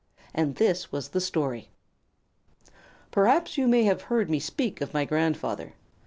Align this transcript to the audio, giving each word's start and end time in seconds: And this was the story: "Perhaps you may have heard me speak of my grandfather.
And 0.33 0.55
this 0.55 0.91
was 0.91 1.09
the 1.09 1.21
story: 1.21 1.69
"Perhaps 3.11 3.55
you 3.55 3.67
may 3.67 3.83
have 3.83 4.01
heard 4.01 4.31
me 4.31 4.39
speak 4.39 4.81
of 4.81 4.95
my 4.95 5.05
grandfather. 5.05 5.75